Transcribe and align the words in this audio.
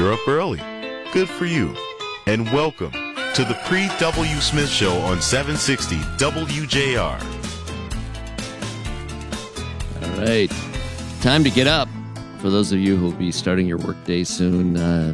You're 0.00 0.14
up 0.14 0.26
early. 0.26 0.56
Good 1.12 1.28
for 1.28 1.44
you. 1.44 1.76
And 2.24 2.50
welcome 2.52 2.90
to 2.90 3.44
the 3.44 3.54
Paul 3.64 4.14
W. 4.14 4.40
Smith 4.40 4.70
Show 4.70 4.94
on 5.00 5.20
760 5.20 5.96
WJR. 6.16 7.20
All 10.02 10.24
right. 10.24 10.50
Time 11.20 11.44
to 11.44 11.50
get 11.50 11.66
up. 11.66 11.86
For 12.38 12.48
those 12.48 12.72
of 12.72 12.78
you 12.78 12.96
who 12.96 13.04
will 13.04 13.12
be 13.12 13.30
starting 13.30 13.66
your 13.66 13.76
workday 13.76 14.24
soon, 14.24 14.78
uh, 14.78 15.12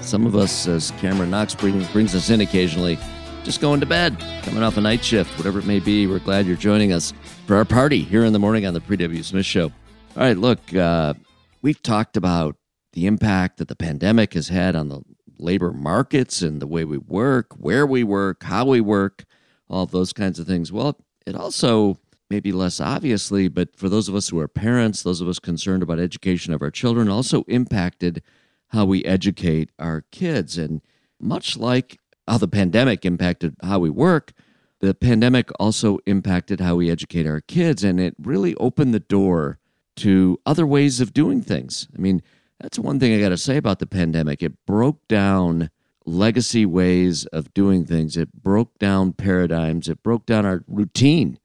some 0.00 0.24
of 0.24 0.34
us, 0.34 0.66
as 0.66 0.90
Cameron 0.92 1.28
Knox 1.28 1.54
brings, 1.54 1.86
brings 1.92 2.14
us 2.14 2.30
in 2.30 2.40
occasionally, 2.40 2.98
just 3.42 3.60
going 3.60 3.80
to 3.80 3.86
bed, 3.86 4.18
coming 4.42 4.62
off 4.62 4.78
a 4.78 4.80
night 4.80 5.04
shift, 5.04 5.36
whatever 5.36 5.58
it 5.58 5.66
may 5.66 5.80
be. 5.80 6.06
We're 6.06 6.18
glad 6.18 6.46
you're 6.46 6.56
joining 6.56 6.94
us 6.94 7.12
for 7.46 7.56
our 7.56 7.66
party 7.66 8.00
here 8.00 8.24
in 8.24 8.32
the 8.32 8.38
morning 8.38 8.64
on 8.64 8.72
the 8.72 8.80
Paul 8.80 8.96
W. 8.96 9.22
Smith 9.22 9.44
Show. 9.44 9.64
All 9.64 10.22
right, 10.22 10.38
look, 10.38 10.74
uh, 10.74 11.12
we've 11.60 11.82
talked 11.82 12.16
about 12.16 12.56
the 12.94 13.06
impact 13.06 13.58
that 13.58 13.68
the 13.68 13.76
pandemic 13.76 14.34
has 14.34 14.48
had 14.48 14.74
on 14.74 14.88
the 14.88 15.00
labor 15.38 15.72
markets 15.72 16.42
and 16.42 16.62
the 16.62 16.66
way 16.66 16.84
we 16.84 16.96
work, 16.96 17.52
where 17.58 17.84
we 17.84 18.04
work, 18.04 18.44
how 18.44 18.64
we 18.64 18.80
work, 18.80 19.24
all 19.68 19.84
those 19.84 20.12
kinds 20.12 20.38
of 20.38 20.46
things. 20.46 20.72
Well, 20.72 20.98
it 21.26 21.34
also, 21.34 21.98
maybe 22.30 22.52
less 22.52 22.80
obviously, 22.80 23.48
but 23.48 23.76
for 23.76 23.88
those 23.88 24.08
of 24.08 24.14
us 24.14 24.28
who 24.28 24.38
are 24.38 24.48
parents, 24.48 25.02
those 25.02 25.20
of 25.20 25.28
us 25.28 25.40
concerned 25.40 25.82
about 25.82 25.98
education 25.98 26.54
of 26.54 26.62
our 26.62 26.70
children, 26.70 27.08
also 27.08 27.42
impacted 27.42 28.22
how 28.68 28.84
we 28.84 29.04
educate 29.04 29.70
our 29.78 30.04
kids. 30.12 30.56
And 30.56 30.80
much 31.20 31.56
like 31.56 31.98
how 32.28 32.38
the 32.38 32.48
pandemic 32.48 33.04
impacted 33.04 33.56
how 33.62 33.80
we 33.80 33.90
work, 33.90 34.32
the 34.80 34.94
pandemic 34.94 35.50
also 35.58 35.98
impacted 36.06 36.60
how 36.60 36.76
we 36.76 36.90
educate 36.90 37.26
our 37.26 37.40
kids. 37.40 37.82
And 37.82 37.98
it 37.98 38.14
really 38.20 38.54
opened 38.56 38.94
the 38.94 39.00
door 39.00 39.58
to 39.96 40.38
other 40.46 40.66
ways 40.66 41.00
of 41.00 41.12
doing 41.12 41.42
things. 41.42 41.88
I 41.96 42.00
mean, 42.00 42.22
that's 42.60 42.78
one 42.78 43.00
thing 43.00 43.14
I 43.14 43.20
got 43.20 43.30
to 43.30 43.36
say 43.36 43.56
about 43.56 43.78
the 43.78 43.86
pandemic. 43.86 44.42
It 44.42 44.64
broke 44.66 45.06
down 45.08 45.70
legacy 46.06 46.66
ways 46.66 47.26
of 47.26 47.52
doing 47.54 47.84
things, 47.84 48.16
it 48.16 48.32
broke 48.32 48.78
down 48.78 49.12
paradigms, 49.12 49.88
it 49.88 50.02
broke 50.02 50.26
down 50.26 50.44
our 50.44 50.62
routine 50.68 51.38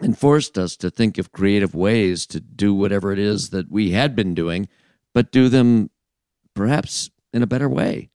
and 0.00 0.18
forced 0.18 0.58
us 0.58 0.76
to 0.76 0.90
think 0.90 1.16
of 1.18 1.32
creative 1.32 1.74
ways 1.74 2.26
to 2.26 2.40
do 2.40 2.74
whatever 2.74 3.12
it 3.12 3.18
is 3.18 3.50
that 3.50 3.70
we 3.70 3.92
had 3.92 4.14
been 4.14 4.34
doing, 4.34 4.68
but 5.14 5.32
do 5.32 5.48
them 5.48 5.90
perhaps 6.54 7.10
in 7.32 7.42
a 7.42 7.46
better 7.46 7.68
way. 7.68 8.10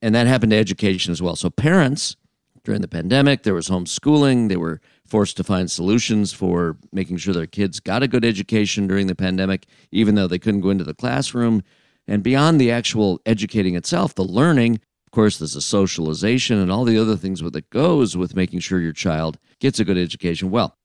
And 0.00 0.14
that 0.14 0.26
happened 0.26 0.50
to 0.52 0.58
education 0.58 1.12
as 1.12 1.20
well. 1.22 1.36
So, 1.36 1.50
parents, 1.50 2.16
during 2.64 2.80
the 2.80 2.88
pandemic, 2.88 3.42
there 3.42 3.54
was 3.54 3.68
homeschooling. 3.68 4.48
They 4.48 4.56
were 4.56 4.80
forced 5.04 5.36
to 5.36 5.44
find 5.44 5.70
solutions 5.70 6.32
for 6.32 6.76
making 6.92 7.18
sure 7.18 7.34
their 7.34 7.46
kids 7.46 7.80
got 7.80 8.02
a 8.02 8.08
good 8.08 8.24
education 8.24 8.86
during 8.86 9.06
the 9.06 9.14
pandemic, 9.14 9.66
even 9.90 10.14
though 10.14 10.26
they 10.26 10.38
couldn't 10.38 10.60
go 10.60 10.70
into 10.70 10.84
the 10.84 10.94
classroom. 10.94 11.62
And 12.06 12.22
beyond 12.22 12.60
the 12.60 12.70
actual 12.70 13.20
educating 13.24 13.76
itself, 13.76 14.14
the 14.14 14.24
learning, 14.24 14.80
of 15.06 15.12
course, 15.12 15.38
there's 15.38 15.56
a 15.56 15.62
socialization 15.62 16.58
and 16.58 16.70
all 16.70 16.84
the 16.84 16.98
other 16.98 17.16
things 17.16 17.42
with 17.42 17.56
it 17.56 17.70
goes 17.70 18.16
with 18.16 18.36
making 18.36 18.60
sure 18.60 18.80
your 18.80 18.92
child 18.92 19.38
gets 19.60 19.78
a 19.78 19.84
good 19.84 19.98
education. 19.98 20.50
Well, 20.50 20.76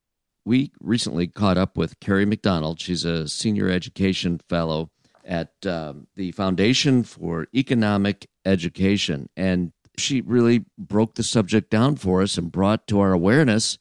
we 0.46 0.72
recently 0.80 1.28
caught 1.28 1.58
up 1.58 1.76
with 1.76 2.00
Kerry 2.00 2.26
McDonald. 2.26 2.80
She's 2.80 3.04
a 3.04 3.28
senior 3.28 3.70
education 3.70 4.40
fellow 4.48 4.92
at 5.26 5.52
um, 5.66 6.08
the 6.16 6.32
Foundation 6.32 7.04
for 7.04 7.48
Economic 7.54 8.28
Education. 8.46 9.30
And 9.36 9.74
she 9.98 10.22
really 10.22 10.66
broke 10.78 11.16
the 11.16 11.24
subject 11.24 11.70
down 11.70 11.98
for 11.98 12.22
us 12.22 12.38
and 12.38 12.52
brought 12.52 12.88
to 12.88 13.00
our 13.00 13.12
awareness 13.12 13.78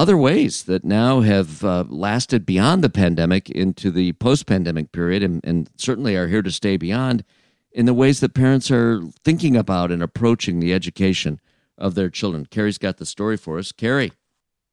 other 0.00 0.16
ways 0.16 0.62
that 0.62 0.82
now 0.82 1.20
have 1.20 1.62
uh, 1.62 1.84
lasted 1.86 2.46
beyond 2.46 2.82
the 2.82 2.88
pandemic 2.88 3.50
into 3.50 3.90
the 3.90 4.14
post 4.14 4.46
pandemic 4.46 4.92
period 4.92 5.22
and, 5.22 5.42
and 5.44 5.68
certainly 5.76 6.16
are 6.16 6.26
here 6.26 6.40
to 6.40 6.50
stay 6.50 6.78
beyond 6.78 7.22
in 7.70 7.84
the 7.84 7.92
ways 7.92 8.20
that 8.20 8.32
parents 8.32 8.70
are 8.70 9.02
thinking 9.22 9.54
about 9.54 9.92
and 9.92 10.02
approaching 10.02 10.58
the 10.58 10.72
education 10.72 11.38
of 11.76 11.94
their 11.94 12.08
children. 12.08 12.46
Kerry's 12.46 12.78
got 12.78 12.96
the 12.96 13.04
story 13.04 13.36
for 13.36 13.58
us. 13.58 13.72
Kerry. 13.72 14.12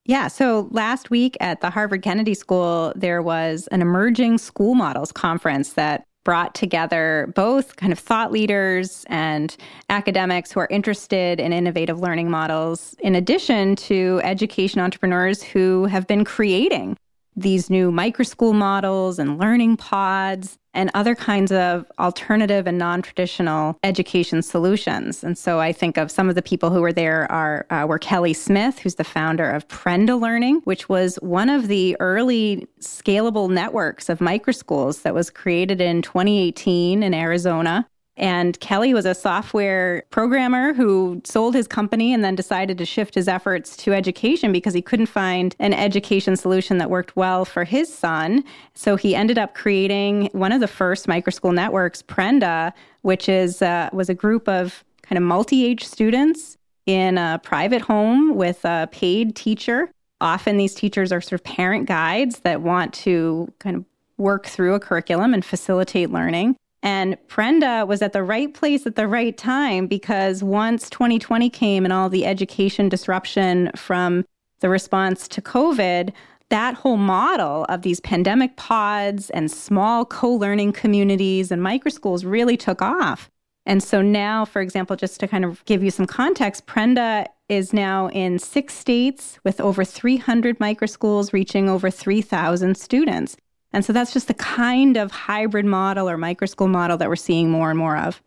Yeah. 0.05 0.29
So 0.29 0.69
last 0.71 1.09
week 1.09 1.35
at 1.41 1.59
the 1.59 1.71
Harvard 1.71 2.03
Kennedy 2.03 2.33
School, 2.33 2.93
there 2.95 3.21
was 3.21 3.67
an 3.67 3.81
emerging 3.81 4.37
school 4.37 4.75
models 4.75 5.11
conference 5.11 5.73
that 5.73 6.06
brought 6.27 6.53
together 6.53 7.31
both 7.35 7.77
kind 7.77 7.93
of 7.93 7.97
thought 7.97 8.33
leaders 8.33 9.05
and 9.07 9.55
academics 9.89 10.51
who 10.51 10.59
are 10.59 10.67
interested 10.69 11.39
in 11.39 11.53
innovative 11.53 12.01
learning 12.01 12.29
models, 12.29 12.97
in 12.99 13.15
addition 13.15 13.77
to 13.77 14.19
education 14.25 14.81
entrepreneurs 14.81 15.41
who 15.41 15.85
have 15.85 16.05
been 16.05 16.25
creating 16.25 16.97
these 17.37 17.69
new 17.69 17.93
microschool 17.93 18.53
models 18.53 19.19
and 19.19 19.37
learning 19.37 19.77
pods 19.77 20.57
and 20.77 20.91
other 20.93 21.15
kinds 21.15 21.51
of 21.51 21.91
alternative 21.99 22.67
and 22.67 22.77
non-traditional 22.77 23.77
education 23.83 24.41
solutions. 24.43 25.23
And 25.23 25.37
so 25.37 25.59
I 25.59 25.73
think 25.73 25.97
of 25.97 26.11
some 26.11 26.29
of 26.29 26.35
the 26.35 26.41
people 26.41 26.69
who 26.69 26.81
were 26.81 26.93
there 26.93 27.29
are 27.31 27.65
uh, 27.71 27.85
were 27.87 27.99
Kelly 27.99 28.33
Smith, 28.33 28.79
who's 28.79 28.95
the 28.95 29.03
founder 29.03 29.49
of 29.49 29.67
Prenda 29.67 30.19
Learning, 30.19 30.61
which 30.65 30.87
was 30.87 31.15
one 31.15 31.49
of 31.49 31.67
the 31.67 31.97
early 31.99 32.67
scalable 32.79 33.49
networks 33.49 34.07
of 34.07 34.19
microschools 34.19 35.01
that 35.01 35.15
was 35.15 35.31
created 35.31 35.81
in 35.81 36.03
2018 36.03 37.01
in 37.01 37.13
Arizona. 37.13 37.87
And 38.17 38.59
Kelly 38.59 38.95
was 38.95 39.05
a 39.05 39.13
software 39.13 40.03
programmer 40.09 40.73
who 40.73 41.21
sold 41.23 41.53
his 41.53 41.67
company 41.67 42.13
and 42.13 42.23
then 42.23 42.35
decided 42.35 42.77
to 42.79 42.85
shift 42.85 43.13
his 43.13 43.27
efforts 43.27 43.77
to 43.77 43.93
education 43.93 44.51
because 44.51 44.73
he 44.73 44.81
couldn't 44.81 45.05
find 45.05 45.55
an 45.59 45.73
education 45.73 46.35
solution 46.35 46.79
that 46.79 46.89
worked 46.89 47.15
well 47.15 47.45
for 47.45 47.63
his 47.63 47.93
son. 47.93 48.43
So 48.73 48.95
he 48.95 49.15
ended 49.15 49.37
up 49.37 49.53
creating 49.53 50.29
one 50.31 50.51
of 50.51 50.61
the 50.61 50.67
first 50.67 51.05
microschool 51.05 51.53
networks, 51.53 52.01
Prenda, 52.01 52.73
which 53.03 53.29
is 53.29 53.61
uh, 53.61 53.89
was 53.93 54.09
a 54.09 54.15
group 54.15 54.49
of 54.49 54.83
kind 55.03 55.17
of 55.17 55.23
multi-age 55.23 55.83
students 55.83 56.57
in 56.87 57.19
a 57.19 57.39
private 57.43 57.81
home 57.81 58.35
with 58.35 58.65
a 58.65 58.89
paid 58.91 59.35
teacher. 59.35 59.91
Often 60.19 60.57
these 60.57 60.73
teachers 60.73 61.11
are 61.11 61.21
sort 61.21 61.39
of 61.39 61.43
parent 61.43 61.85
guides 61.85 62.39
that 62.39 62.61
want 62.61 62.93
to 62.95 63.53
kind 63.59 63.75
of 63.75 63.85
work 64.17 64.47
through 64.47 64.73
a 64.73 64.79
curriculum 64.79 65.35
and 65.35 65.45
facilitate 65.45 66.09
learning. 66.09 66.55
And 66.87 67.17
Prenda 67.27 67.85
was 67.85 68.01
at 68.01 68.13
the 68.13 68.23
right 68.23 68.53
place 68.53 68.87
at 68.87 68.95
the 68.95 69.09
right 69.09 69.37
time 69.37 69.87
because 69.87 70.41
once 70.41 70.89
2020 70.89 71.49
came 71.49 71.83
and 71.83 71.91
all 71.91 72.07
the 72.07 72.25
education 72.25 72.87
disruption 72.87 73.71
from 73.75 74.23
the 74.61 74.69
response 74.69 75.27
to 75.27 75.41
COVID, 75.41 76.13
that 76.47 76.75
whole 76.75 76.95
model 76.95 77.65
of 77.65 77.81
these 77.81 77.99
pandemic 77.99 78.55
pods 78.55 79.29
and 79.31 79.51
small 79.51 80.05
co 80.05 80.29
learning 80.29 80.71
communities 80.71 81.51
and 81.51 81.61
microschools 81.61 82.23
really 82.25 82.55
took 82.55 82.81
off. 82.81 83.29
And 83.65 83.83
so 83.83 84.01
now, 84.01 84.45
for 84.45 84.61
example, 84.61 84.95
just 84.95 85.19
to 85.19 85.27
kind 85.27 85.43
of 85.43 85.65
give 85.65 85.83
you 85.83 85.91
some 85.91 86.05
context, 86.05 86.67
Prenda 86.67 87.25
is 87.49 87.73
now 87.73 88.07
in 88.11 88.39
six 88.39 88.73
states 88.73 89.39
with 89.43 89.59
over 89.59 89.83
300 89.83 90.57
microschools 90.59 91.33
reaching 91.33 91.67
over 91.67 91.91
3,000 91.91 92.77
students. 92.77 93.35
And 93.73 93.83
so 93.83 93.93
that's 93.93 94.13
just 94.13 94.27
the 94.27 94.33
kind 94.33 94.97
of 94.97 95.11
hybrid 95.11 95.65
model 95.65 96.09
or 96.09 96.17
microschool 96.17 96.69
model 96.69 96.97
that 96.97 97.09
we're 97.09 97.15
seeing 97.15 97.49
more 97.49 97.69
and 97.69 97.77
more 97.77 97.97
of. 97.97 98.21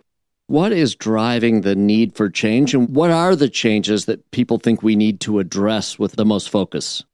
What 0.46 0.72
is 0.72 0.94
driving 0.94 1.60
the 1.60 1.76
need 1.76 2.16
for 2.16 2.28
change, 2.28 2.74
and 2.74 2.88
what 2.90 3.10
are 3.10 3.36
the 3.36 3.48
changes 3.48 4.06
that 4.06 4.28
people 4.32 4.58
think 4.58 4.82
we 4.82 4.96
need 4.96 5.20
to 5.20 5.38
address 5.38 5.98
with 5.98 6.12
the 6.12 6.24
most 6.24 6.50
focus? 6.50 7.04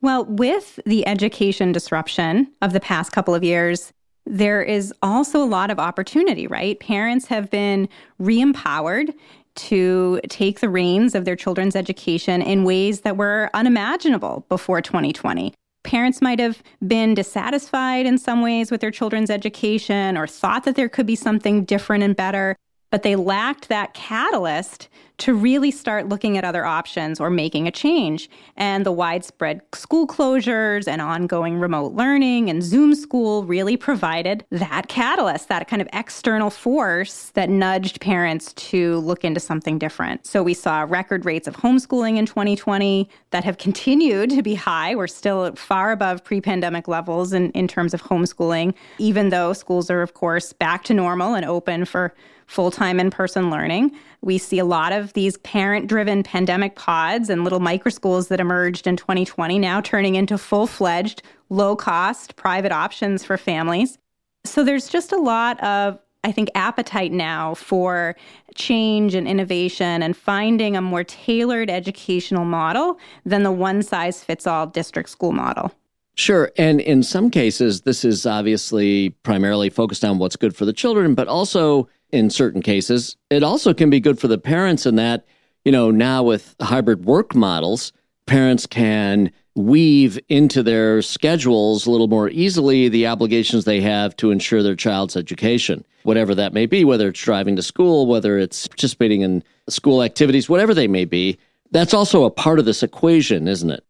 Well, 0.00 0.24
with 0.24 0.80
the 0.84 1.06
education 1.06 1.72
disruption 1.72 2.52
of 2.62 2.72
the 2.72 2.80
past 2.80 3.12
couple 3.12 3.34
of 3.34 3.44
years, 3.44 3.92
there 4.26 4.62
is 4.62 4.92
also 5.02 5.42
a 5.42 5.46
lot 5.46 5.70
of 5.70 5.78
opportunity, 5.78 6.48
right? 6.48 6.78
Parents 6.80 7.26
have 7.26 7.50
been 7.50 7.88
re 8.18 8.40
empowered 8.40 9.14
to 9.54 10.20
take 10.28 10.60
the 10.60 10.68
reins 10.68 11.14
of 11.14 11.24
their 11.24 11.36
children's 11.36 11.76
education 11.76 12.42
in 12.42 12.64
ways 12.64 13.02
that 13.02 13.16
were 13.16 13.48
unimaginable 13.54 14.44
before 14.48 14.82
2020 14.82 15.54
parents 15.86 16.20
might 16.20 16.40
have 16.40 16.62
been 16.86 17.14
dissatisfied 17.14 18.06
in 18.06 18.18
some 18.18 18.42
ways 18.42 18.70
with 18.70 18.80
their 18.80 18.90
children's 18.90 19.30
education 19.30 20.18
or 20.18 20.26
thought 20.26 20.64
that 20.64 20.74
there 20.74 20.88
could 20.88 21.06
be 21.06 21.16
something 21.16 21.64
different 21.64 22.02
and 22.02 22.14
better, 22.16 22.56
but 22.90 23.02
they 23.02 23.16
lacked 23.16 23.68
that 23.68 23.94
catalyst 23.94 24.88
to 25.18 25.34
really 25.34 25.70
start 25.70 26.08
looking 26.08 26.36
at 26.36 26.44
other 26.44 26.64
options 26.64 27.20
or 27.20 27.30
making 27.30 27.66
a 27.66 27.70
change. 27.70 28.28
And 28.56 28.84
the 28.84 28.92
widespread 28.92 29.62
school 29.74 30.06
closures 30.06 30.86
and 30.86 31.00
ongoing 31.00 31.58
remote 31.58 31.92
learning 31.92 32.50
and 32.50 32.62
Zoom 32.62 32.94
school 32.94 33.44
really 33.44 33.76
provided 33.76 34.44
that 34.50 34.88
catalyst, 34.88 35.48
that 35.48 35.68
kind 35.68 35.80
of 35.80 35.88
external 35.92 36.50
force 36.50 37.30
that 37.30 37.48
nudged 37.48 38.00
parents 38.00 38.52
to 38.54 38.98
look 38.98 39.24
into 39.24 39.40
something 39.40 39.78
different. 39.78 40.26
So 40.26 40.42
we 40.42 40.54
saw 40.54 40.82
record 40.82 41.24
rates 41.24 41.48
of 41.48 41.56
homeschooling 41.56 42.16
in 42.16 42.26
2020 42.26 43.08
that 43.30 43.44
have 43.44 43.58
continued 43.58 44.30
to 44.30 44.42
be 44.42 44.54
high. 44.54 44.94
We're 44.94 45.06
still 45.06 45.54
far 45.54 45.92
above 45.92 46.24
pre 46.24 46.40
pandemic 46.40 46.88
levels 46.88 47.32
in, 47.32 47.50
in 47.52 47.68
terms 47.68 47.94
of 47.94 48.02
homeschooling, 48.02 48.74
even 48.98 49.30
though 49.30 49.54
schools 49.54 49.90
are, 49.90 50.02
of 50.02 50.14
course, 50.14 50.52
back 50.52 50.84
to 50.84 50.94
normal 50.94 51.34
and 51.34 51.44
open 51.44 51.86
for 51.86 52.14
full 52.46 52.70
time 52.70 52.98
in 52.98 53.10
person 53.10 53.50
learning. 53.50 53.92
We 54.22 54.38
see 54.38 54.58
a 54.58 54.64
lot 54.64 54.92
of 54.92 55.12
these 55.12 55.36
parent 55.38 55.86
driven 55.86 56.22
pandemic 56.22 56.74
pods 56.76 57.28
and 57.30 57.44
little 57.44 57.60
micro 57.60 57.90
schools 57.90 58.28
that 58.28 58.40
emerged 58.40 58.86
in 58.86 58.96
2020 58.96 59.58
now 59.58 59.80
turning 59.80 60.14
into 60.14 60.38
full 60.38 60.66
fledged, 60.66 61.22
low 61.48 61.76
cost 61.76 62.36
private 62.36 62.72
options 62.72 63.24
for 63.24 63.36
families. 63.36 63.98
So 64.44 64.64
there's 64.64 64.88
just 64.88 65.12
a 65.12 65.18
lot 65.18 65.62
of 65.62 65.98
I 66.26 66.32
think, 66.32 66.50
appetite 66.56 67.12
now 67.12 67.54
for 67.54 68.16
change 68.56 69.14
and 69.14 69.28
innovation 69.28 70.02
and 70.02 70.16
finding 70.16 70.76
a 70.76 70.82
more 70.82 71.04
tailored 71.04 71.70
educational 71.70 72.44
model 72.44 72.98
than 73.24 73.44
the 73.44 73.52
one 73.52 73.80
size 73.80 74.24
fits 74.24 74.44
all 74.44 74.66
district 74.66 75.08
school 75.08 75.30
model. 75.30 75.72
Sure. 76.16 76.50
And 76.56 76.80
in 76.80 77.04
some 77.04 77.30
cases, 77.30 77.82
this 77.82 78.04
is 78.04 78.26
obviously 78.26 79.10
primarily 79.22 79.70
focused 79.70 80.04
on 80.04 80.18
what's 80.18 80.34
good 80.34 80.56
for 80.56 80.64
the 80.64 80.72
children, 80.72 81.14
but 81.14 81.28
also 81.28 81.88
in 82.10 82.30
certain 82.30 82.62
cases, 82.62 83.16
it 83.30 83.42
also 83.42 83.74
can 83.74 83.90
be 83.90 84.00
good 84.00 84.18
for 84.18 84.28
the 84.28 84.38
parents 84.38 84.86
in 84.86 84.96
that, 84.96 85.26
you 85.64 85.72
know, 85.72 85.90
now 85.90 86.22
with 86.22 86.54
hybrid 86.60 87.04
work 87.04 87.34
models, 87.34 87.92
parents 88.26 88.66
can 88.66 89.30
weave 89.54 90.18
into 90.28 90.62
their 90.62 91.00
schedules 91.00 91.86
a 91.86 91.90
little 91.90 92.08
more 92.08 92.28
easily 92.28 92.88
the 92.88 93.06
obligations 93.06 93.64
they 93.64 93.80
have 93.80 94.14
to 94.16 94.30
ensure 94.30 94.62
their 94.62 94.76
child's 94.76 95.16
education, 95.16 95.84
whatever 96.02 96.34
that 96.34 96.52
may 96.52 96.66
be, 96.66 96.84
whether 96.84 97.08
it's 97.08 97.22
driving 97.22 97.56
to 97.56 97.62
school, 97.62 98.06
whether 98.06 98.38
it's 98.38 98.68
participating 98.68 99.22
in 99.22 99.42
school 99.68 100.02
activities, 100.02 100.48
whatever 100.48 100.74
they 100.74 100.86
may 100.86 101.06
be. 101.06 101.38
That's 101.70 101.94
also 101.94 102.24
a 102.24 102.30
part 102.30 102.58
of 102.58 102.66
this 102.66 102.82
equation, 102.82 103.48
isn't 103.48 103.70
it? 103.70 103.84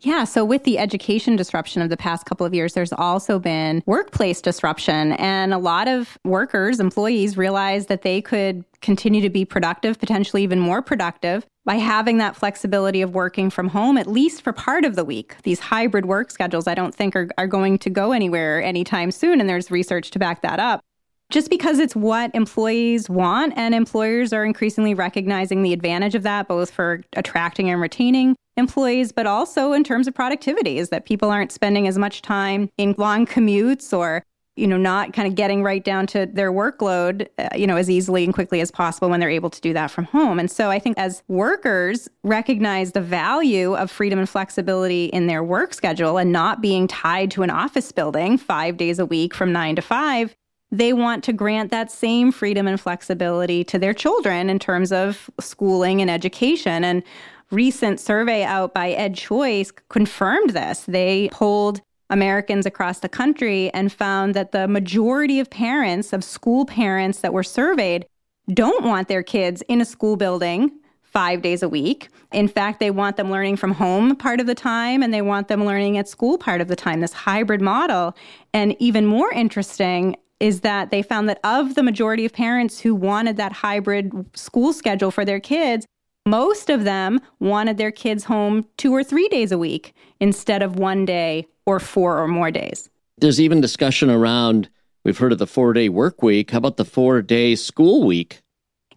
Yeah. 0.00 0.24
So, 0.24 0.44
with 0.44 0.64
the 0.64 0.78
education 0.78 1.36
disruption 1.36 1.80
of 1.80 1.88
the 1.88 1.96
past 1.96 2.26
couple 2.26 2.44
of 2.44 2.52
years, 2.52 2.74
there's 2.74 2.92
also 2.92 3.38
been 3.38 3.82
workplace 3.86 4.42
disruption. 4.42 5.12
And 5.12 5.54
a 5.54 5.58
lot 5.58 5.88
of 5.88 6.18
workers, 6.22 6.80
employees 6.80 7.38
realize 7.38 7.86
that 7.86 8.02
they 8.02 8.20
could 8.20 8.64
continue 8.82 9.22
to 9.22 9.30
be 9.30 9.44
productive, 9.44 9.98
potentially 9.98 10.42
even 10.42 10.60
more 10.60 10.82
productive, 10.82 11.46
by 11.64 11.76
having 11.76 12.18
that 12.18 12.36
flexibility 12.36 13.00
of 13.00 13.14
working 13.14 13.48
from 13.48 13.68
home, 13.68 13.96
at 13.96 14.06
least 14.06 14.42
for 14.42 14.52
part 14.52 14.84
of 14.84 14.96
the 14.96 15.04
week. 15.04 15.36
These 15.44 15.60
hybrid 15.60 16.04
work 16.04 16.30
schedules, 16.30 16.66
I 16.66 16.74
don't 16.74 16.94
think, 16.94 17.16
are, 17.16 17.28
are 17.38 17.46
going 17.46 17.78
to 17.78 17.90
go 17.90 18.12
anywhere 18.12 18.62
anytime 18.62 19.10
soon. 19.10 19.40
And 19.40 19.48
there's 19.48 19.70
research 19.70 20.10
to 20.10 20.18
back 20.18 20.42
that 20.42 20.60
up 20.60 20.82
just 21.30 21.50
because 21.50 21.78
it's 21.78 21.96
what 21.96 22.32
employees 22.34 23.08
want 23.10 23.52
and 23.56 23.74
employers 23.74 24.32
are 24.32 24.44
increasingly 24.44 24.94
recognizing 24.94 25.62
the 25.62 25.72
advantage 25.72 26.14
of 26.14 26.22
that 26.22 26.46
both 26.46 26.70
for 26.70 27.02
attracting 27.14 27.68
and 27.68 27.80
retaining 27.80 28.36
employees 28.56 29.12
but 29.12 29.26
also 29.26 29.72
in 29.72 29.84
terms 29.84 30.06
of 30.06 30.14
productivity 30.14 30.78
is 30.78 30.88
that 30.90 31.04
people 31.04 31.30
aren't 31.30 31.52
spending 31.52 31.86
as 31.86 31.98
much 31.98 32.22
time 32.22 32.70
in 32.78 32.94
long 32.98 33.26
commutes 33.26 33.96
or 33.96 34.22
you 34.56 34.66
know 34.66 34.78
not 34.78 35.12
kind 35.12 35.28
of 35.28 35.34
getting 35.34 35.62
right 35.62 35.84
down 35.84 36.06
to 36.06 36.26
their 36.26 36.50
workload 36.50 37.28
uh, 37.38 37.48
you 37.54 37.66
know 37.66 37.76
as 37.76 37.90
easily 37.90 38.24
and 38.24 38.32
quickly 38.34 38.60
as 38.60 38.70
possible 38.70 39.08
when 39.08 39.20
they're 39.20 39.30
able 39.30 39.50
to 39.50 39.60
do 39.60 39.72
that 39.72 39.90
from 39.90 40.04
home 40.04 40.38
and 40.38 40.50
so 40.50 40.70
i 40.70 40.78
think 40.78 40.98
as 40.98 41.22
workers 41.28 42.08
recognize 42.24 42.92
the 42.92 43.00
value 43.00 43.74
of 43.74 43.90
freedom 43.90 44.18
and 44.18 44.28
flexibility 44.28 45.06
in 45.06 45.26
their 45.26 45.44
work 45.44 45.74
schedule 45.74 46.16
and 46.18 46.32
not 46.32 46.60
being 46.60 46.88
tied 46.88 47.30
to 47.30 47.42
an 47.42 47.50
office 47.50 47.92
building 47.92 48.38
5 48.38 48.76
days 48.76 48.98
a 48.98 49.06
week 49.06 49.34
from 49.34 49.52
9 49.52 49.76
to 49.76 49.82
5 49.82 50.34
they 50.72 50.92
want 50.92 51.22
to 51.24 51.32
grant 51.32 51.70
that 51.70 51.90
same 51.90 52.32
freedom 52.32 52.66
and 52.66 52.80
flexibility 52.80 53.62
to 53.64 53.78
their 53.78 53.94
children 53.94 54.50
in 54.50 54.58
terms 54.58 54.90
of 54.90 55.30
schooling 55.38 56.00
and 56.00 56.10
education. 56.10 56.82
And 56.82 57.04
recent 57.50 58.00
survey 58.00 58.42
out 58.44 58.74
by 58.74 58.94
EdChoice 58.94 59.72
confirmed 59.88 60.50
this. 60.50 60.84
They 60.84 61.28
polled 61.32 61.80
Americans 62.10 62.66
across 62.66 63.00
the 63.00 63.08
country 63.08 63.70
and 63.70 63.92
found 63.92 64.34
that 64.34 64.52
the 64.52 64.68
majority 64.68 65.40
of 65.40 65.50
parents, 65.50 66.12
of 66.12 66.22
school 66.22 66.64
parents 66.64 67.20
that 67.20 67.32
were 67.32 67.42
surveyed, 67.42 68.06
don't 68.52 68.84
want 68.84 69.08
their 69.08 69.22
kids 69.22 69.62
in 69.68 69.80
a 69.80 69.84
school 69.84 70.16
building 70.16 70.70
five 71.02 71.42
days 71.42 71.62
a 71.62 71.68
week. 71.68 72.08
In 72.32 72.46
fact, 72.46 72.78
they 72.78 72.90
want 72.90 73.16
them 73.16 73.30
learning 73.30 73.56
from 73.56 73.72
home 73.72 74.14
part 74.16 74.40
of 74.40 74.46
the 74.46 74.54
time 74.54 75.02
and 75.02 75.12
they 75.12 75.22
want 75.22 75.48
them 75.48 75.64
learning 75.64 75.98
at 75.98 76.08
school 76.08 76.38
part 76.38 76.60
of 76.60 76.68
the 76.68 76.76
time, 76.76 77.00
this 77.00 77.12
hybrid 77.12 77.60
model. 77.60 78.16
And 78.52 78.76
even 78.78 79.06
more 79.06 79.32
interesting, 79.32 80.16
is 80.38 80.60
that 80.60 80.90
they 80.90 81.02
found 81.02 81.28
that 81.28 81.40
of 81.44 81.74
the 81.74 81.82
majority 81.82 82.24
of 82.26 82.32
parents 82.32 82.80
who 82.80 82.94
wanted 82.94 83.36
that 83.38 83.52
hybrid 83.52 84.12
school 84.36 84.72
schedule 84.72 85.10
for 85.10 85.24
their 85.24 85.40
kids, 85.40 85.86
most 86.26 86.68
of 86.68 86.84
them 86.84 87.20
wanted 87.40 87.78
their 87.78 87.92
kids 87.92 88.24
home 88.24 88.66
two 88.76 88.92
or 88.92 89.02
three 89.02 89.28
days 89.28 89.52
a 89.52 89.58
week 89.58 89.94
instead 90.20 90.62
of 90.62 90.76
one 90.76 91.04
day 91.04 91.46
or 91.64 91.80
four 91.80 92.18
or 92.18 92.28
more 92.28 92.50
days. 92.50 92.90
There's 93.18 93.40
even 93.40 93.60
discussion 93.60 94.10
around, 94.10 94.68
we've 95.04 95.16
heard 95.16 95.32
of 95.32 95.38
the 95.38 95.46
four 95.46 95.72
day 95.72 95.88
work 95.88 96.22
week. 96.22 96.50
How 96.50 96.58
about 96.58 96.76
the 96.76 96.84
four 96.84 97.22
day 97.22 97.54
school 97.54 98.04
week? 98.04 98.42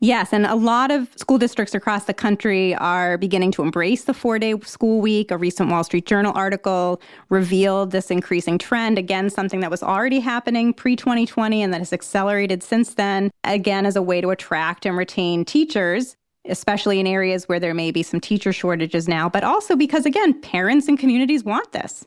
Yes, 0.02 0.31
and 0.31 0.46
a 0.46 0.56
lot 0.56 0.92
of 0.92 1.10
school 1.18 1.38
districts 1.38 1.76
across 1.76 2.06
the 2.06 2.14
country 2.14 2.74
are 2.76 3.18
beginning 3.18 3.52
to 3.52 3.62
embrace 3.62 4.06
the 4.06 4.14
four 4.14 4.40
day 4.40 4.58
school 4.62 5.02
week. 5.02 5.30
A 5.30 5.38
recent 5.38 5.70
Wall 5.70 5.84
Street 5.84 6.06
Journal 6.06 6.31
article 6.36 7.02
revealed 7.28 7.92
this 7.92 8.10
increasing 8.10 8.58
trend. 8.58 8.98
Again, 8.98 9.30
something 9.30 9.60
that 9.60 9.70
was 9.70 9.84
already 9.84 10.22
happening 10.22 10.74
pre 10.74 10.96
2020 10.96 11.62
and 11.62 11.74
that 11.74 11.80
has 11.80 11.92
accelerated 11.92 12.64
since 12.64 12.94
then, 12.94 13.30
again, 13.44 13.86
as 13.86 13.98
a 13.98 14.02
way 14.02 14.22
to 14.22 14.30
attract 14.30 14.86
and 14.86 14.98
retain 14.98 15.44
teachers. 15.44 16.16
Especially 16.47 17.00
in 17.00 17.07
areas 17.07 17.50
where 17.50 17.59
there 17.59 17.74
may 17.74 17.91
be 17.91 18.03
some 18.03 18.19
teacher 18.19 18.53
shortages 18.53 19.07
now, 19.07 19.30
but 19.30 19.44
also 19.44 19.75
because, 19.75 20.06
again, 20.06 20.39
parents 20.41 20.88
and 20.88 20.97
communities 20.97 21.44
want 21.44 21.71
this. 21.71 22.06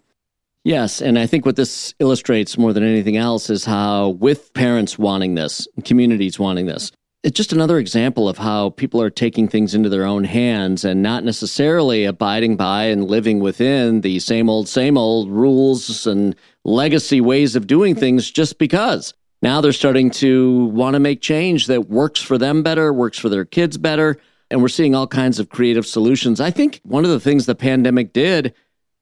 Yes, 0.65 1.03
and 1.03 1.19
I 1.19 1.27
think 1.27 1.45
what 1.45 1.57
this 1.57 1.93
illustrates 1.99 2.57
more 2.57 2.73
than 2.73 2.85
anything 2.85 3.17
else 3.17 3.51
is 3.51 3.65
how, 3.65 4.11
with 4.11 4.55
parents 4.55 4.99
wanting 4.99 5.35
this, 5.35 5.67
communities 5.85 6.39
wanting 6.39 6.67
this, 6.67 6.93
it's 7.25 7.37
just 7.37 7.53
another 7.53 7.79
example 7.79 8.29
of 8.29 8.39
how 8.39 8.71
people 8.71 9.01
are 9.01 9.11
taking 9.11 9.47
things 9.47 9.75
into 9.75 9.89
their 9.89 10.05
own 10.05 10.25
hands 10.25 10.85
and 10.85 11.03
not 11.03 11.25
necessarily 11.25 12.05
abiding 12.05 12.57
by 12.57 12.85
and 12.85 13.09
living 13.09 13.39
within 13.39 14.01
the 14.01 14.19
same 14.19 14.51
old, 14.51 14.69
same 14.69 14.99
old 14.99 15.31
rules 15.31 16.07
and 16.07 16.35
legacy 16.65 17.21
ways 17.21 17.55
of 17.55 17.67
doing 17.67 17.95
things 17.95 18.31
just 18.31 18.59
because. 18.59 19.15
Now 19.43 19.61
they're 19.61 19.73
starting 19.73 20.11
to 20.13 20.67
want 20.67 20.95
to 20.95 21.01
make 21.01 21.21
change 21.21 21.67
that 21.67 21.89
works 21.89 22.21
for 22.21 22.39
them 22.39 22.63
better, 22.63 22.93
works 22.93 23.19
for 23.19 23.29
their 23.29 23.45
kids 23.45 23.77
better. 23.77 24.19
And 24.51 24.63
we're 24.63 24.69
seeing 24.69 24.95
all 24.95 25.07
kinds 25.07 25.39
of 25.39 25.49
creative 25.49 25.87
solutions. 25.87 26.41
I 26.41 26.51
think 26.51 26.81
one 26.85 27.05
of 27.05 27.11
the 27.11 27.21
things 27.21 27.47
the 27.47 27.55
pandemic 27.55 28.13
did 28.13 28.55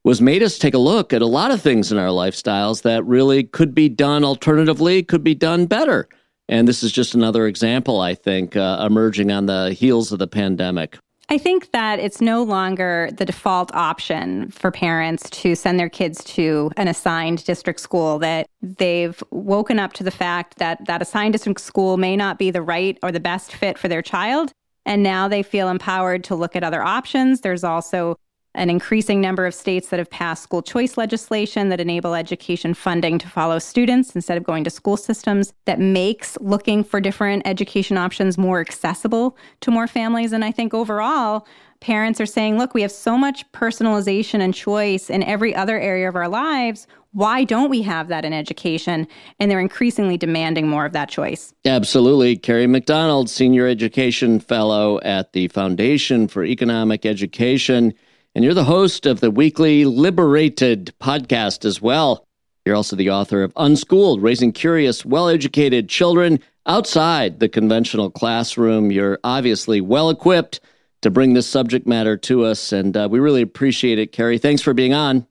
was 0.03 0.23
made 0.23 0.43
us 0.43 0.59
take 0.59 0.75
a 0.75 0.79
look 0.79 1.13
at 1.13 1.21
a 1.21 1.27
lot 1.27 1.51
of 1.51 1.61
things 1.61 1.93
in 1.93 1.99
our 1.99 2.09
lifestyles 2.09 2.83
that 2.83 3.05
really 3.05 3.45
could 3.45 3.75
be 3.75 3.89
done 3.89 4.25
alternatively, 4.25 5.03
could 5.03 5.23
be 5.23 5.35
done 5.35 5.67
better. 5.67 6.09
And 6.49 6.67
this 6.67 6.83
is 6.83 6.91
just 6.91 7.15
another 7.15 7.47
example, 7.47 8.01
I 8.01 8.15
think, 8.15 8.57
uh, 8.57 8.85
emerging 8.85 9.31
on 9.31 9.47
the 9.47 9.73
heels 9.73 10.11
of 10.11 10.19
the 10.19 10.27
pandemic. 10.27 10.99
I 11.33 11.39
think 11.39 11.71
that 11.71 12.01
it's 12.01 12.21
no 12.21 12.43
longer 12.43 13.09
the 13.13 13.25
default 13.25 13.73
option 13.73 14.51
for 14.51 14.73
parents 14.73 15.31
to 15.31 15.55
send 15.55 15.79
their 15.79 15.89
kids 15.89 16.25
to 16.25 16.73
an 16.77 16.89
assigned 16.89 17.45
district 17.45 17.79
school, 17.79 18.19
that 18.19 18.49
they've 18.63 19.23
woken 19.31 19.79
up 19.79 19.93
to 19.93 20.03
the 20.03 20.11
fact 20.11 20.59
that 20.59 20.85
that 20.87 21.01
assigned 21.01 21.35
district 21.35 21.61
school 21.61 21.97
may 21.97 22.17
not 22.17 22.37
be 22.37 22.51
the 22.51 22.63
right 22.63 22.99
or 23.05 23.13
the 23.13 23.21
best 23.21 23.55
fit 23.55 23.79
for 23.79 23.87
their 23.87 24.03
child. 24.03 24.51
And 24.85 25.05
now 25.05 25.29
they 25.29 25.45
feel 25.45 25.69
empowered 25.69 26.25
to 26.25 26.35
look 26.35 26.57
at 26.57 26.65
other 26.65 26.83
options. 26.83 27.43
There's 27.43 27.63
also 27.63 28.17
an 28.55 28.69
increasing 28.69 29.21
number 29.21 29.47
of 29.47 29.55
states 29.55 29.89
that 29.89 29.99
have 29.99 30.11
passed 30.11 30.43
school 30.43 30.63
choice 30.63 30.97
legislation 30.97 31.69
that 31.69 31.81
enable 31.81 32.15
education 32.15 32.75
funding 32.75 33.19
to 33.19 33.29
follow 33.29 33.59
students 33.59 34.15
instead 34.15 34.37
of 34.37 34.45
going 34.45 34.65
to 34.65 34.71
school 34.71 34.97
systems 34.97 35.53
that 35.67 35.79
makes 35.79 36.37
looking 36.41 36.83
for 36.83 37.01
different 37.01 37.47
education 37.47 37.97
options 37.97 38.37
more 38.37 38.61
accessible 38.61 39.37
to 39.61 39.71
more 39.71 39.87
families 39.87 40.33
and 40.33 40.45
i 40.45 40.51
think 40.51 40.75
overall 40.75 41.47
parents 41.81 42.21
are 42.21 42.27
saying 42.27 42.59
look 42.59 42.75
we 42.75 42.83
have 42.83 42.93
so 42.93 43.17
much 43.17 43.51
personalization 43.53 44.41
and 44.41 44.55
choice 44.55 45.09
in 45.09 45.23
every 45.23 45.55
other 45.55 45.79
area 45.79 46.09
of 46.09 46.17
our 46.17 46.29
lives 46.29 46.87
why 47.13 47.43
don't 47.43 47.71
we 47.71 47.83
have 47.83 48.07
that 48.07 48.25
in 48.25 48.33
education? 48.33 49.07
And 49.41 49.51
they're 49.51 49.59
increasingly 49.59 50.17
demanding 50.17 50.69
more 50.69 50.87
of 50.87 50.93
that 50.93 51.09
choice. 51.09 51.53
Absolutely. 51.65 52.37
Kerry 52.37 52.69
McDonald, 52.69 53.29
Senior 53.29 53.67
Education 53.67 54.39
Fellow 54.39 55.01
at 55.01 55.33
the 55.33 55.49
Foundation 55.49 56.29
for 56.29 56.45
Economic 56.45 57.05
Education 57.05 57.95
and 58.35 58.45
you're 58.45 58.55
the 58.55 58.65
host 58.65 59.07
of 59.07 59.21
the 59.21 59.31
weekly 59.31 59.85
Liberated 59.85 60.93
podcast 61.01 61.65
as 61.65 61.83
well. 61.83 62.27
You're 62.65 62.77
also 62.77 62.95
the 62.95 63.11
author 63.11 63.43
of 63.43 63.53
Unschooled 63.57 64.23
Raising 64.23 64.53
Curious, 64.53 65.05
Well 65.05 65.29
Educated 65.29 65.89
Children 65.89 66.41
Outside 66.67 67.41
the 67.41 67.49
Conventional 67.49 68.11
Classroom. 68.11 68.93
You're 68.93 69.19
obviously 69.25 69.81
well 69.81 70.11
equipped 70.11 70.61
to 71.03 71.11
bring 71.11 71.33
this 71.33 71.47
subject 71.47 71.87
matter 71.87 72.17
to 72.19 72.45
us, 72.45 72.73
and 72.73 72.97
uh, 72.97 73.09
we 73.11 73.19
really 73.19 73.43
appreciate 73.43 73.99
it, 73.99 74.13
Kerry. 74.13 74.39
Thanks 74.39 74.63
for 74.63 74.75
being 74.75 74.93
on. 74.93 75.27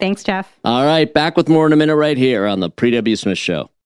Thanks, 0.00 0.24
Jeff. 0.24 0.58
All 0.64 0.84
right, 0.84 1.12
back 1.12 1.36
with 1.36 1.48
more 1.48 1.66
in 1.66 1.72
a 1.72 1.76
minute 1.76 1.96
right 1.96 2.16
here 2.16 2.46
on 2.46 2.60
The 2.60 2.70
Paul 2.70 2.92
W. 2.92 3.16
Smith 3.16 3.38
Show. 3.38 3.71